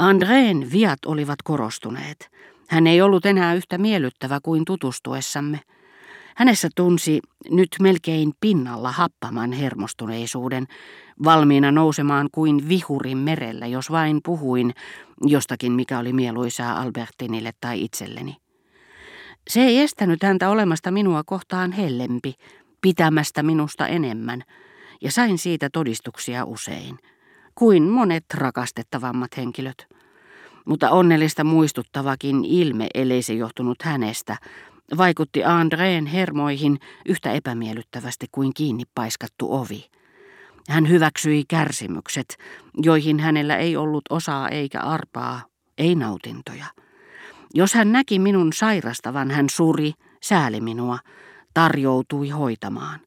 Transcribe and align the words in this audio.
Andreen 0.00 0.72
viat 0.72 0.98
olivat 1.06 1.42
korostuneet. 1.42 2.30
Hän 2.68 2.86
ei 2.86 3.02
ollut 3.02 3.26
enää 3.26 3.54
yhtä 3.54 3.78
miellyttävä 3.78 4.38
kuin 4.42 4.64
tutustuessamme. 4.64 5.60
Hänessä 6.36 6.68
tunsi 6.76 7.20
nyt 7.50 7.68
melkein 7.80 8.32
pinnalla 8.40 8.92
happaman 8.92 9.52
hermostuneisuuden, 9.52 10.66
valmiina 11.24 11.72
nousemaan 11.72 12.28
kuin 12.32 12.68
vihurin 12.68 13.18
merellä, 13.18 13.66
jos 13.66 13.90
vain 13.90 14.20
puhuin 14.24 14.74
jostakin, 15.26 15.72
mikä 15.72 15.98
oli 15.98 16.12
mieluisaa 16.12 16.80
Albertinille 16.80 17.52
tai 17.60 17.82
itselleni. 17.84 18.36
Se 19.48 19.60
ei 19.60 19.80
estänyt 19.80 20.22
häntä 20.22 20.50
olemasta 20.50 20.90
minua 20.90 21.22
kohtaan 21.26 21.72
hellempi, 21.72 22.34
pitämästä 22.80 23.42
minusta 23.42 23.86
enemmän, 23.86 24.42
ja 25.00 25.12
sain 25.12 25.38
siitä 25.38 25.68
todistuksia 25.72 26.44
usein, 26.44 26.98
kuin 27.54 27.82
monet 27.82 28.24
rakastettavammat 28.34 29.36
henkilöt. 29.36 29.86
Mutta 30.64 30.90
onnellista 30.90 31.44
muistuttavakin 31.44 32.44
ilme, 32.44 32.86
ellei 32.94 33.22
se 33.22 33.34
johtunut 33.34 33.82
hänestä, 33.82 34.36
vaikutti 34.96 35.44
Andreen 35.44 36.06
hermoihin 36.06 36.78
yhtä 37.06 37.32
epämiellyttävästi 37.32 38.26
kuin 38.32 38.54
kiinni 38.54 38.84
paiskattu 38.94 39.54
ovi. 39.54 39.90
Hän 40.68 40.88
hyväksyi 40.88 41.44
kärsimykset, 41.48 42.36
joihin 42.76 43.20
hänellä 43.20 43.56
ei 43.56 43.76
ollut 43.76 44.04
osaa 44.10 44.48
eikä 44.48 44.80
arpaa, 44.80 45.40
ei 45.78 45.94
nautintoja. 45.94 46.66
Jos 47.54 47.74
hän 47.74 47.92
näki 47.92 48.18
minun 48.18 48.52
sairastavan, 48.52 49.30
hän 49.30 49.48
suri, 49.50 49.92
sääli 50.22 50.60
minua, 50.60 50.98
tarjoutui 51.54 52.28
hoitamaan. 52.28 53.00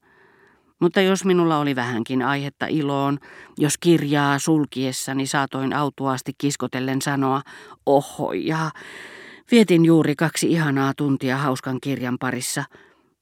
Mutta 0.83 1.01
jos 1.01 1.25
minulla 1.25 1.57
oli 1.57 1.75
vähänkin 1.75 2.21
aihetta 2.21 2.65
iloon, 2.69 3.19
jos 3.57 3.77
kirjaa 3.77 4.39
sulkiessani 4.39 5.27
saatoin 5.27 5.73
autuaasti 5.73 6.31
kiskotellen 6.37 7.01
sanoa, 7.01 7.41
oho 7.85 8.33
ja 8.33 8.71
vietin 9.51 9.85
juuri 9.85 10.15
kaksi 10.15 10.51
ihanaa 10.51 10.93
tuntia 10.97 11.37
hauskan 11.37 11.77
kirjan 11.81 12.17
parissa. 12.19 12.63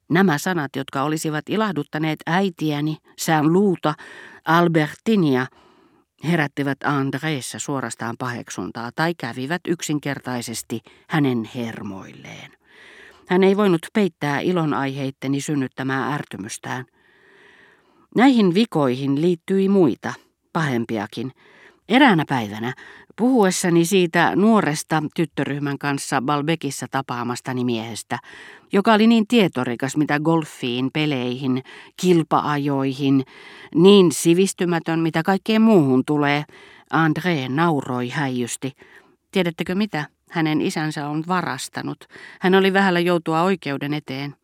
Nämä 0.09 0.38
sanat, 0.38 0.76
jotka 0.76 1.04
olisivat 1.04 1.50
ilahduttaneet 1.50 2.20
äitiäni, 2.26 2.98
sään 3.17 3.54
luuta, 3.54 3.94
Albertinia, 4.45 5.45
herättivät 6.23 6.84
Andreessa 6.84 7.59
suorastaan 7.59 8.16
paheksuntaa 8.20 8.92
tai 8.95 9.14
kävivät 9.17 9.62
yksinkertaisesti 9.67 10.80
hänen 11.09 11.50
hermoilleen. 11.56 12.52
Hän 13.28 13.44
ei 13.44 13.58
voinut 13.58 13.82
peittää 13.94 14.39
ilonaiheitteni 14.39 15.42
synnyttämää 15.42 16.14
ärtymystään. 16.14 16.86
Näihin 18.16 18.54
vikoihin 18.54 19.22
liittyi 19.22 19.70
muita, 19.70 20.14
pahempiakin. 20.54 21.31
Eräänä 21.90 22.23
päivänä, 22.30 22.73
puhuessani 23.16 23.86
siitä 23.86 24.36
nuoresta 24.36 25.04
tyttöryhmän 25.16 25.78
kanssa 25.78 26.22
Balbekissa 26.22 26.86
tapaamastani 26.92 27.66
miehestä, 27.66 28.20
joka 28.73 28.94
oli 28.94 29.08
niin 29.08 29.28
tietorikas 29.28 29.98
mitä 29.98 30.20
golfiin, 30.20 30.89
peleihin, 30.94 31.64
kilpaajoihin, 32.02 33.23
niin 33.76 34.12
sivistymätön 34.12 35.00
mitä 35.00 35.23
kaikkeen 35.23 35.62
muuhun 35.62 36.04
tulee, 36.06 36.44
André 36.94 37.50
nauroi 37.50 38.09
häijysti. 38.09 38.72
Tiedättekö 39.32 39.76
mitä? 39.76 40.06
Hänen 40.30 40.62
isänsä 40.62 41.08
on 41.08 41.23
varastanut. 41.28 42.06
Hän 42.39 42.56
oli 42.56 42.73
vähällä 42.73 43.00
joutua 43.00 43.42
oikeuden 43.42 43.94
eteen. 43.94 44.36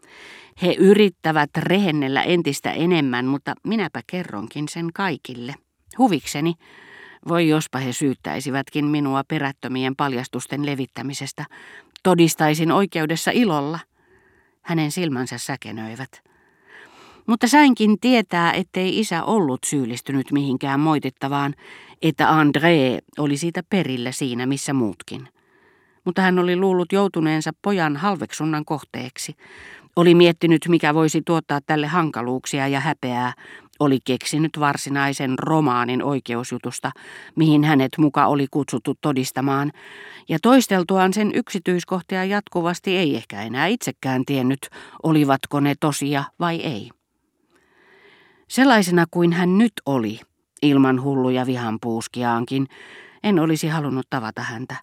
He 0.62 0.74
yrittävät 0.74 1.50
rehennellä 1.58 2.24
entistä 2.24 2.72
enemmän, 2.72 3.26
mutta 3.26 3.54
minäpä 3.64 4.02
kerronkin 4.08 4.68
sen 4.70 4.90
kaikille. 4.94 5.56
Huvikseni. 5.98 6.54
Voi 7.28 7.48
jospa 7.48 7.80
he 7.80 7.94
syyttäisivätkin 7.94 8.86
minua 8.86 9.24
perättömien 9.28 9.96
paljastusten 9.96 10.66
levittämisestä. 10.66 11.46
Todistaisin 12.04 12.72
oikeudessa 12.72 13.32
ilolla. 13.32 13.80
Hänen 14.62 14.92
silmänsä 14.92 15.38
säkenöivät. 15.38 16.24
Mutta 17.28 17.48
sainkin 17.48 18.00
tietää, 18.00 18.54
ettei 18.54 19.00
isä 19.00 19.24
ollut 19.24 19.60
syyllistynyt 19.66 20.32
mihinkään 20.32 20.80
moitittavaan, 20.80 21.54
että 22.02 22.26
André 22.26 23.02
oli 23.18 23.38
siitä 23.38 23.62
perillä 23.70 24.12
siinä 24.12 24.46
missä 24.46 24.74
muutkin. 24.74 25.28
Mutta 26.06 26.22
hän 26.22 26.40
oli 26.40 26.56
luullut 26.56 26.92
joutuneensa 26.92 27.52
pojan 27.62 27.98
halveksunnan 27.98 28.66
kohteeksi. 28.66 29.36
Oli 29.98 30.16
miettinyt, 30.16 30.68
mikä 30.68 30.94
voisi 30.94 31.22
tuottaa 31.26 31.60
tälle 31.66 31.88
hankaluuksia 31.88 32.68
ja 32.68 32.80
häpeää. 32.80 33.34
Oli 33.80 34.00
keksinyt 34.06 34.52
varsinaisen 34.60 35.40
romaanin 35.40 36.04
oikeusjutusta, 36.04 36.92
mihin 37.36 37.64
hänet 37.64 37.92
muka 37.98 38.26
oli 38.26 38.48
kutsuttu 38.52 38.94
todistamaan. 39.02 39.72
Ja 40.30 40.38
toisteltuaan 40.42 41.14
sen 41.14 41.32
yksityiskohtia 41.36 42.26
jatkuvasti 42.26 42.98
ei 42.98 43.16
ehkä 43.16 43.42
enää 43.42 43.68
itsekään 43.68 44.26
tiennyt, 44.26 44.70
olivatko 45.04 45.60
ne 45.60 45.76
tosia 45.80 46.24
vai 46.40 46.56
ei. 46.56 46.90
Sellaisena 48.48 49.06
kuin 49.12 49.34
hän 49.34 49.58
nyt 49.58 49.74
oli, 49.86 50.20
ilman 50.62 51.04
hulluja 51.04 51.46
vihanpuuskiaankin, 51.46 52.68
en 53.24 53.40
olisi 53.40 53.68
halunnut 53.68 54.08
tavata 54.10 54.42
häntä. 54.42 54.76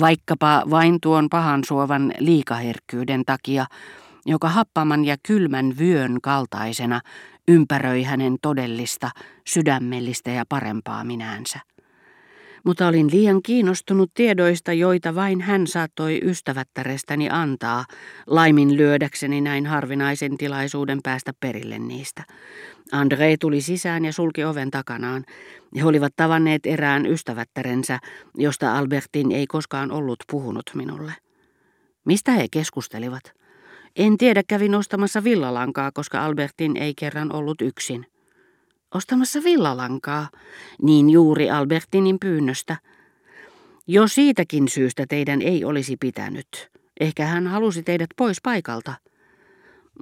Vaikkapa 0.00 0.62
vain 0.70 0.98
tuon 1.00 1.28
pahan 1.30 1.64
suovan 1.64 2.12
liikaherkkyyden 2.18 3.24
takia, 3.24 3.66
joka 4.26 4.48
happaman 4.48 5.04
ja 5.04 5.16
kylmän 5.26 5.78
vyön 5.78 6.18
kaltaisena 6.22 7.00
ympäröi 7.48 8.02
hänen 8.02 8.36
todellista, 8.42 9.10
sydämellistä 9.46 10.30
ja 10.30 10.44
parempaa 10.48 11.04
minäänsä. 11.04 11.60
Mutta 12.64 12.86
olin 12.86 13.10
liian 13.10 13.42
kiinnostunut 13.42 14.10
tiedoista, 14.14 14.72
joita 14.72 15.14
vain 15.14 15.40
hän 15.40 15.66
saattoi 15.66 16.20
ystävättärestäni 16.24 17.28
antaa, 17.30 17.84
laimin 18.26 18.76
lyödäkseni 18.76 19.40
näin 19.40 19.66
harvinaisen 19.66 20.36
tilaisuuden 20.36 20.98
päästä 21.02 21.32
perille 21.40 21.78
niistä. 21.78 22.24
André 22.92 23.36
tuli 23.40 23.60
sisään 23.60 24.04
ja 24.04 24.12
sulki 24.12 24.44
oven 24.44 24.70
takanaan. 24.70 25.24
He 25.76 25.84
olivat 25.84 26.12
tavanneet 26.16 26.66
erään 26.66 27.06
ystävättärensä, 27.06 27.98
josta 28.36 28.78
Albertin 28.78 29.32
ei 29.32 29.46
koskaan 29.46 29.90
ollut 29.90 30.18
puhunut 30.30 30.70
minulle. 30.74 31.12
Mistä 32.04 32.32
he 32.32 32.46
keskustelivat? 32.50 33.39
En 33.96 34.18
tiedä, 34.18 34.42
kävin 34.48 34.74
ostamassa 34.74 35.24
villalankaa, 35.24 35.92
koska 35.92 36.24
Albertin 36.24 36.76
ei 36.76 36.94
kerran 36.94 37.32
ollut 37.32 37.60
yksin. 37.60 38.06
Ostamassa 38.94 39.44
villalankaa? 39.44 40.28
Niin 40.82 41.10
juuri 41.10 41.50
Albertinin 41.50 42.18
pyynnöstä. 42.20 42.76
Jo 43.86 44.08
siitäkin 44.08 44.68
syystä 44.68 45.04
teidän 45.08 45.42
ei 45.42 45.64
olisi 45.64 45.96
pitänyt. 45.96 46.70
Ehkä 47.00 47.26
hän 47.26 47.46
halusi 47.46 47.82
teidät 47.82 48.10
pois 48.16 48.40
paikalta. 48.42 48.94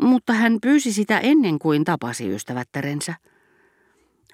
Mutta 0.01 0.33
hän 0.33 0.59
pyysi 0.63 0.93
sitä 0.93 1.19
ennen 1.19 1.59
kuin 1.59 1.85
tapasi 1.85 2.35
ystävättärensä. 2.35 3.15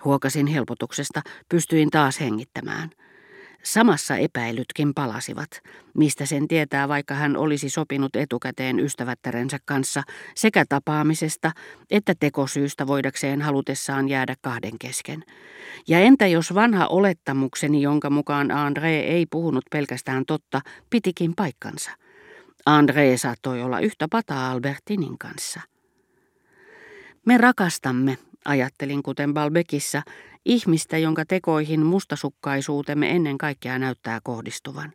Huokasin 0.04 0.46
helpotuksesta, 0.46 1.22
pystyin 1.48 1.90
taas 1.90 2.20
hengittämään. 2.20 2.90
Samassa 3.64 4.16
epäilytkin 4.16 4.94
palasivat, 4.94 5.48
mistä 5.94 6.26
sen 6.26 6.48
tietää, 6.48 6.88
vaikka 6.88 7.14
hän 7.14 7.36
olisi 7.36 7.70
sopinut 7.70 8.16
etukäteen 8.16 8.80
ystävättärensä 8.80 9.58
kanssa 9.64 10.02
sekä 10.34 10.64
tapaamisesta 10.68 11.52
että 11.90 12.14
tekosyystä 12.20 12.86
voidakseen 12.86 13.42
halutessaan 13.42 14.08
jäädä 14.08 14.34
kahden 14.40 14.78
kesken. 14.78 15.24
Ja 15.88 16.00
entä 16.00 16.26
jos 16.26 16.54
vanha 16.54 16.86
olettamukseni, 16.86 17.82
jonka 17.82 18.10
mukaan 18.10 18.50
André 18.50 18.84
ei 18.84 19.26
puhunut 19.30 19.64
pelkästään 19.70 20.24
totta, 20.26 20.60
pitikin 20.90 21.32
paikkansa? 21.36 21.90
André 22.70 23.16
saattoi 23.16 23.62
olla 23.62 23.80
yhtä 23.80 24.06
pataa 24.10 24.50
Albertinin 24.50 25.18
kanssa. 25.18 25.60
Me 27.26 27.38
rakastamme, 27.38 28.18
ajattelin 28.44 29.02
kuten 29.02 29.34
Balbekissa, 29.34 30.02
ihmistä, 30.44 30.98
jonka 30.98 31.24
tekoihin 31.24 31.86
mustasukkaisuutemme 31.86 33.10
ennen 33.10 33.38
kaikkea 33.38 33.78
näyttää 33.78 34.20
kohdistuvan. 34.22 34.92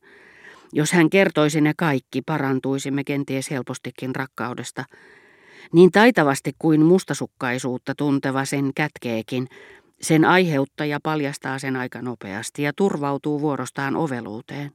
Jos 0.74 0.92
hän 0.92 1.10
kertoisi 1.10 1.62
ne 1.62 1.74
kaikki, 1.78 2.22
parantuisimme 2.22 3.04
kenties 3.04 3.51
helpostikin 3.51 4.16
rakkaudesta. 4.16 4.86
Niin 5.74 5.92
taitavasti 5.92 6.51
kuin 6.60 6.86
mustasukkaisuutta 6.86 7.96
tunteva 7.96 8.46
sen 8.46 8.72
kätkeekin, 8.75 9.48
sen 10.01 10.25
aiheuttaja 10.25 11.00
paljastaa 11.04 11.60
sen 11.60 11.75
aika 11.75 12.01
nopeasti 12.01 12.63
ja 12.63 12.74
turvautuu 12.75 13.42
vuorostaan 13.42 13.96
oveluuteen. 13.96 14.72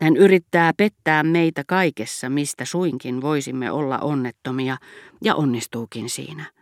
Hän 0.00 0.16
yrittää 0.16 0.72
pettää 0.76 1.22
meitä 1.22 1.62
kaikessa, 1.66 2.28
mistä 2.28 2.64
suinkin 2.64 3.22
voisimme 3.22 3.70
olla 3.70 3.98
onnettomia, 3.98 4.76
ja 5.24 5.34
onnistuukin 5.34 6.10
siinä. 6.10 6.57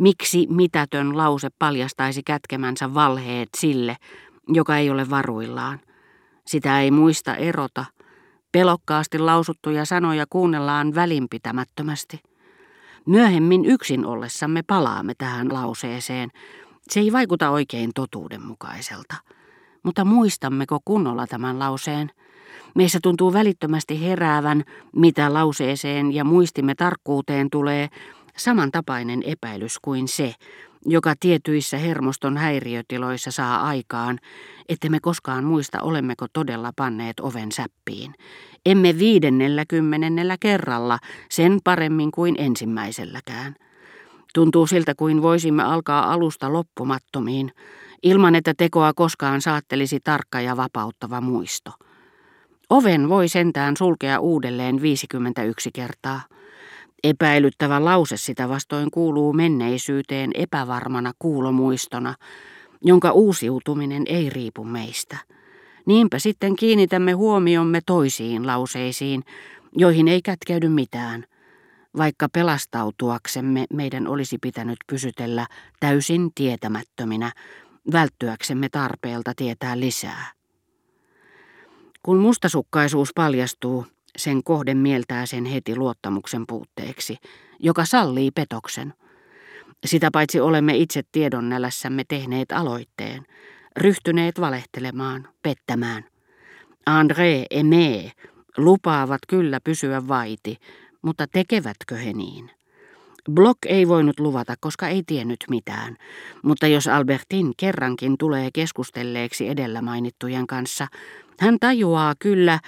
Miksi 0.00 0.46
mitätön 0.50 1.16
lause 1.16 1.48
paljastaisi 1.58 2.22
kätkemänsä 2.22 2.94
valheet 2.94 3.48
sille, 3.56 3.96
joka 4.48 4.76
ei 4.76 4.90
ole 4.90 5.10
varuillaan? 5.10 5.80
Sitä 6.46 6.80
ei 6.80 6.90
muista 6.90 7.36
erota. 7.36 7.84
Pelokkaasti 8.52 9.18
lausuttuja 9.18 9.84
sanoja 9.84 10.24
kuunnellaan 10.30 10.94
välinpitämättömästi. 10.94 12.20
Myöhemmin 13.06 13.64
yksin 13.64 14.06
ollessamme 14.06 14.62
palaamme 14.62 15.12
tähän 15.18 15.52
lauseeseen. 15.52 16.30
Se 16.88 17.00
ei 17.00 17.12
vaikuta 17.12 17.50
oikein 17.50 17.90
totuudenmukaiselta. 17.94 19.14
Mutta 19.82 20.04
muistammeko 20.04 20.78
kunnolla 20.84 21.26
tämän 21.26 21.58
lauseen? 21.58 22.10
Meissä 22.74 22.98
tuntuu 23.02 23.32
välittömästi 23.32 24.02
heräävän, 24.02 24.64
mitä 24.96 25.34
lauseeseen 25.34 26.12
ja 26.12 26.24
muistimme 26.24 26.74
tarkkuuteen 26.74 27.50
tulee, 27.50 27.88
samantapainen 28.40 29.22
epäilys 29.22 29.78
kuin 29.82 30.08
se, 30.08 30.34
joka 30.86 31.14
tietyissä 31.20 31.78
hermoston 31.78 32.36
häiriötiloissa 32.36 33.30
saa 33.30 33.66
aikaan, 33.66 34.18
että 34.68 34.88
me 34.88 35.00
koskaan 35.00 35.44
muista 35.44 35.82
olemmeko 35.82 36.26
todella 36.32 36.72
panneet 36.76 37.20
oven 37.20 37.52
säppiin. 37.52 38.14
Emme 38.66 38.98
viidennellä 38.98 39.64
kymmenennellä 39.68 40.36
kerralla, 40.40 40.98
sen 41.30 41.58
paremmin 41.64 42.10
kuin 42.10 42.34
ensimmäiselläkään. 42.38 43.54
Tuntuu 44.34 44.66
siltä 44.66 44.94
kuin 44.94 45.22
voisimme 45.22 45.62
alkaa 45.62 46.12
alusta 46.12 46.52
loppumattomiin, 46.52 47.52
ilman 48.02 48.34
että 48.34 48.54
tekoa 48.56 48.92
koskaan 48.94 49.40
saattelisi 49.40 50.00
tarkka 50.04 50.40
ja 50.40 50.56
vapauttava 50.56 51.20
muisto. 51.20 51.70
Oven 52.70 53.08
voi 53.08 53.28
sentään 53.28 53.76
sulkea 53.76 54.20
uudelleen 54.20 54.82
51 54.82 55.70
kertaa. 55.74 56.20
Epäilyttävä 57.04 57.84
lause 57.84 58.16
sitä 58.16 58.48
vastoin 58.48 58.90
kuuluu 58.90 59.32
menneisyyteen 59.32 60.30
epävarmana 60.34 61.12
kuulomuistona, 61.18 62.14
jonka 62.82 63.10
uusiutuminen 63.10 64.02
ei 64.06 64.30
riipu 64.30 64.64
meistä. 64.64 65.16
Niinpä 65.86 66.18
sitten 66.18 66.56
kiinnitämme 66.56 67.12
huomiomme 67.12 67.80
toisiin 67.86 68.46
lauseisiin, 68.46 69.22
joihin 69.76 70.08
ei 70.08 70.22
kätkeydy 70.22 70.68
mitään, 70.68 71.24
vaikka 71.96 72.28
pelastautuaksemme 72.28 73.64
meidän 73.72 74.06
olisi 74.06 74.38
pitänyt 74.38 74.78
pysytellä 74.86 75.46
täysin 75.80 76.30
tietämättöminä, 76.34 77.32
välttyäksemme 77.92 78.68
tarpeelta 78.68 79.32
tietää 79.36 79.80
lisää. 79.80 80.32
Kun 82.02 82.18
mustasukkaisuus 82.18 83.10
paljastuu, 83.14 83.86
sen 84.18 84.42
kohde 84.44 84.74
mieltää 84.74 85.26
sen 85.26 85.44
heti 85.44 85.76
luottamuksen 85.76 86.44
puutteeksi, 86.46 87.16
joka 87.58 87.84
sallii 87.84 88.30
petoksen. 88.30 88.94
Sitä 89.86 90.10
paitsi 90.12 90.40
olemme 90.40 90.76
itse 90.76 91.02
tiedonnälässämme 91.12 92.02
tehneet 92.08 92.52
aloitteen, 92.52 93.22
ryhtyneet 93.76 94.40
valehtelemaan, 94.40 95.28
pettämään. 95.42 96.04
André 96.90 97.46
Aimé 97.54 98.10
lupaavat 98.56 99.20
kyllä 99.28 99.60
pysyä 99.64 100.08
vaiti, 100.08 100.56
mutta 101.02 101.26
tekevätkö 101.26 101.96
he 101.96 102.12
niin? 102.12 102.50
Block 103.30 103.58
ei 103.66 103.88
voinut 103.88 104.20
luvata, 104.20 104.54
koska 104.60 104.88
ei 104.88 105.02
tiennyt 105.06 105.38
mitään, 105.50 105.96
mutta 106.42 106.66
jos 106.66 106.88
Albertin 106.88 107.52
kerrankin 107.56 108.18
tulee 108.18 108.50
keskustelleeksi 108.54 109.48
edellä 109.48 109.82
mainittujen 109.82 110.46
kanssa, 110.46 110.86
hän 111.40 111.56
tajuaa 111.60 112.14
kyllä 112.18 112.60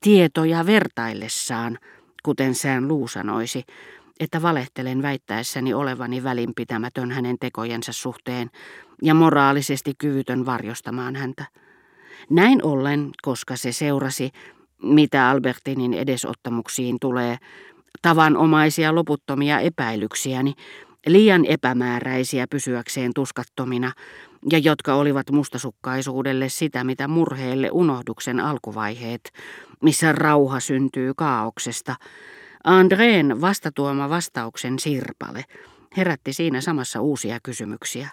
tietoja 0.00 0.66
vertaillessaan, 0.66 1.78
kuten 2.22 2.54
sään 2.54 2.88
luu 2.88 3.08
sanoisi, 3.08 3.64
että 4.20 4.42
valehtelen 4.42 5.02
väittäessäni 5.02 5.74
olevani 5.74 6.22
välinpitämätön 6.22 7.10
hänen 7.10 7.36
tekojensa 7.40 7.92
suhteen 7.92 8.50
ja 9.02 9.14
moraalisesti 9.14 9.92
kyvytön 9.98 10.46
varjostamaan 10.46 11.16
häntä. 11.16 11.44
Näin 12.30 12.64
ollen, 12.64 13.10
koska 13.22 13.56
se 13.56 13.72
seurasi, 13.72 14.30
mitä 14.82 15.30
Albertinin 15.30 15.94
edesottamuksiin 15.94 16.96
tulee, 17.00 17.36
tavanomaisia 18.02 18.94
loputtomia 18.94 19.60
epäilyksiäni, 19.60 20.54
liian 21.06 21.44
epämääräisiä 21.44 22.46
pysyäkseen 22.50 23.10
tuskattomina, 23.14 23.92
ja 24.52 24.58
jotka 24.58 24.94
olivat 24.94 25.30
mustasukkaisuudelle 25.30 26.48
sitä, 26.48 26.84
mitä 26.84 27.08
murheelle 27.08 27.70
unohduksen 27.72 28.40
alkuvaiheet, 28.40 29.32
missä 29.82 30.12
rauha 30.12 30.60
syntyy 30.60 31.12
kaauksesta. 31.16 31.96
Andreen 32.64 33.40
vastatuoma 33.40 34.10
vastauksen 34.10 34.78
sirpale 34.78 35.44
herätti 35.96 36.32
siinä 36.32 36.60
samassa 36.60 37.00
uusia 37.00 37.38
kysymyksiä. 37.42 38.08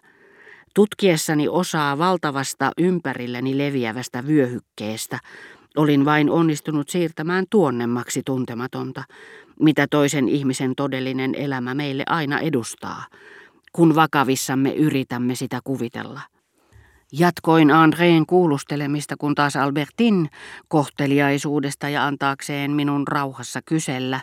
Tutkiessani 0.74 1.48
osaa 1.48 1.98
valtavasta 1.98 2.72
ympärilläni 2.78 3.58
leviävästä 3.58 4.28
vyöhykkeestä, 4.28 5.20
olin 5.76 6.06
vain 6.06 6.30
onnistunut 6.30 6.90
siirtämään 6.90 7.46
tuonnemmaksi 7.50 8.22
tuntematonta, 8.26 9.04
mitä 9.60 9.88
toisen 9.92 10.30
ihmisen 10.30 10.76
todellinen 10.76 11.36
elämä 11.36 11.74
meille 11.74 12.04
aina 12.08 12.40
edustaa, 12.40 13.04
kun 13.78 13.96
vakavissamme 13.96 14.74
yritämme 14.74 15.36
sitä 15.36 15.60
kuvitella. 15.64 16.22
Jatkoin 17.12 17.72
Andreen 17.72 18.26
kuulustelemista, 18.26 19.18
kun 19.18 19.36
taas 19.36 19.56
Albertin 19.56 20.30
kohteliaisuudesta 20.68 21.90
ja 21.90 22.06
antaakseen 22.06 22.72
minun 22.72 23.08
rauhassa 23.08 23.62
kysellä, 23.66 24.22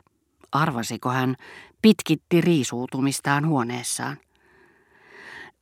arvasiko 0.53 1.11
hän, 1.11 1.37
pitkitti 1.83 2.41
riisuutumistaan 2.41 3.47
huoneessaan. 3.47 4.17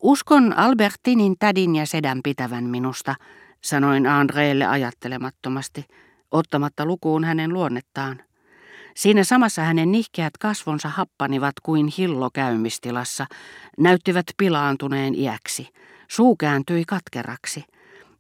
Uskon 0.03 0.53
Albertinin 0.53 1.35
tädin 1.38 1.77
ja 1.77 1.87
sedän 1.87 2.21
pitävän 2.25 2.65
minusta, 2.65 3.15
sanoin 3.61 4.06
Andreelle 4.06 4.67
ajattelemattomasti, 4.67 5.85
ottamatta 6.31 6.87
lukuun 6.87 7.25
hänen 7.25 7.53
luonnettaan. 7.53 8.23
Siinä 8.97 9.25
samassa 9.25 9.62
hänen 9.62 9.93
nihkeät 9.93 10.39
kasvonsa 10.41 10.89
happanivat 10.89 11.55
kuin 11.62 11.89
hillo 11.99 12.31
käymistilassa, 12.35 13.27
näyttivät 13.79 14.27
pilaantuneen 14.37 15.15
iäksi. 15.15 15.69
Suu 16.09 16.37
kääntyi 16.37 16.85
katkeraksi. 16.85 17.65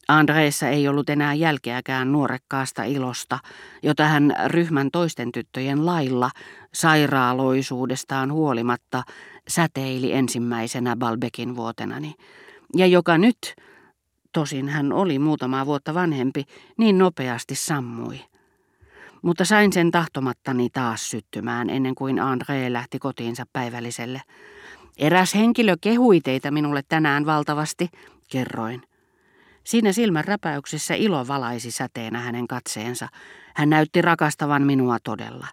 Andreessa 0.08 0.68
ei 0.68 0.88
ollut 0.88 1.10
enää 1.10 1.34
jälkeäkään 1.34 2.12
nuorekkaasta 2.12 2.84
ilosta, 2.84 3.38
jota 3.82 4.04
hän 4.04 4.34
ryhmän 4.46 4.88
toisten 4.92 5.32
tyttöjen 5.32 5.86
lailla 5.86 6.30
sairaaloisuudestaan 6.74 8.32
huolimatta 8.32 9.02
säteili 9.48 10.12
ensimmäisenä 10.12 10.96
Balbekin 10.96 11.56
vuotenani, 11.56 12.14
ja 12.76 12.86
joka 12.86 13.18
nyt, 13.18 13.54
tosin 14.32 14.68
hän 14.68 14.92
oli 14.92 15.18
muutamaa 15.18 15.66
vuotta 15.66 15.94
vanhempi, 15.94 16.44
niin 16.78 16.98
nopeasti 16.98 17.54
sammui 17.54 18.20
mutta 19.22 19.44
sain 19.44 19.72
sen 19.72 19.90
tahtomattani 19.90 20.70
taas 20.70 21.10
syttymään 21.10 21.70
ennen 21.70 21.94
kuin 21.94 22.18
André 22.18 22.72
lähti 22.72 22.98
kotiinsa 22.98 23.44
päivälliselle. 23.52 24.22
Eräs 24.96 25.34
henkilö 25.34 25.76
kehui 25.80 26.20
teitä 26.20 26.50
minulle 26.50 26.82
tänään 26.88 27.26
valtavasti, 27.26 27.88
kerroin. 28.30 28.82
Siinä 29.64 29.92
silmän 29.92 30.24
räpäyksessä 30.24 30.94
ilo 30.94 31.28
valaisi 31.28 31.70
säteenä 31.70 32.18
hänen 32.18 32.48
katseensa. 32.48 33.08
Hän 33.54 33.70
näytti 33.70 34.02
rakastavan 34.02 34.62
minua 34.62 34.98
todella. 35.04 35.46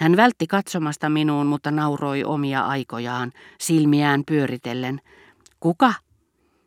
Hän 0.00 0.16
vältti 0.16 0.46
katsomasta 0.46 1.08
minuun, 1.08 1.46
mutta 1.46 1.70
nauroi 1.70 2.24
omia 2.24 2.60
aikojaan, 2.60 3.32
silmiään 3.60 4.22
pyöritellen. 4.26 5.00
Kuka? 5.60 5.94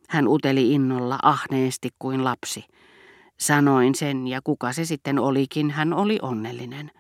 Hän 0.10 0.28
uteli 0.28 0.74
innolla, 0.74 1.20
ahneesti 1.24 1.90
kuin 2.00 2.24
lapsi. 2.24 2.66
Sanoin 3.40 3.96
sen 3.96 4.28
ja 4.28 4.42
kuka 4.42 4.74
se 4.74 4.86
sitten 4.86 5.20
olikin, 5.20 5.72
hän 5.72 5.94
oli 5.94 6.20
onnellinen. 6.22 6.92